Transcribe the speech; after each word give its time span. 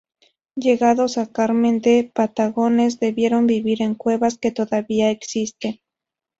Llegados 0.55 1.19
a 1.19 1.31
Carmen 1.31 1.79
de 1.79 2.09
Patagones, 2.11 2.99
debieron 2.99 3.45
vivir 3.45 3.83
en 3.83 3.93
cuevas, 3.93 4.39
que 4.39 4.49
todavía 4.51 5.11
existen. 5.11 5.79